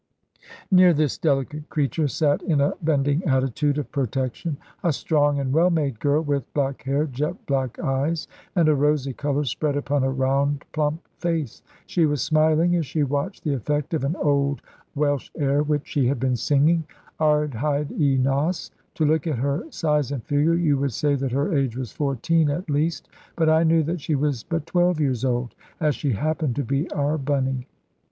Near 0.71 0.93
this 0.93 1.15
delicate 1.19 1.69
creature 1.69 2.07
sate, 2.07 2.41
in 2.41 2.59
a 2.59 2.73
bending 2.81 3.23
attitude 3.25 3.77
of 3.77 3.91
protection, 3.91 4.57
a 4.83 4.91
strong 4.91 5.39
and 5.39 5.53
well 5.53 5.69
made 5.69 5.99
girl, 5.99 6.23
with 6.23 6.51
black 6.55 6.81
hair, 6.81 7.05
jet 7.05 7.45
black 7.45 7.77
eyes, 7.77 8.27
and 8.55 8.67
a 8.67 8.73
rosy 8.73 9.13
colour 9.13 9.43
spread 9.43 9.75
upon 9.75 10.03
a 10.03 10.09
round 10.09 10.65
plump 10.71 11.07
face. 11.19 11.61
She 11.85 12.07
was 12.07 12.23
smiling 12.23 12.75
as 12.75 12.87
she 12.87 13.03
watched 13.03 13.43
the 13.43 13.53
effect 13.53 13.93
of 13.93 14.03
an 14.03 14.15
old 14.15 14.63
Welsh 14.95 15.29
air 15.37 15.61
which 15.61 15.85
she 15.87 16.07
had 16.07 16.19
been 16.19 16.35
singing 16.35 16.83
"Ar 17.19 17.47
hyd 17.49 17.91
y 17.91 18.17
nos." 18.19 18.71
To 18.95 19.05
look 19.05 19.27
at 19.27 19.37
her 19.37 19.65
size 19.69 20.11
and 20.11 20.23
figure, 20.23 20.55
you 20.55 20.79
would 20.79 20.93
say 20.93 21.13
that 21.13 21.31
her 21.31 21.55
age 21.55 21.77
was 21.77 21.91
fourteen 21.91 22.49
at 22.49 22.71
least; 22.71 23.07
but 23.35 23.49
I 23.49 23.61
knew 23.63 23.83
that 23.83 24.01
she 24.01 24.15
was 24.15 24.41
but 24.41 24.65
twelve 24.65 24.99
years 24.99 25.23
old, 25.23 25.53
as 25.79 25.93
she 25.93 26.13
happened 26.13 26.55
to 26.55 26.63
be 26.63 26.89
our 26.89 27.19
Bunny. 27.19 27.67